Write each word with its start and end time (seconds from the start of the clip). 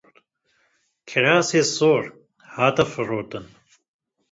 Kirasê 1.07 1.61
sor 1.75 2.03
hat 2.55 2.77
firotin. 2.91 3.45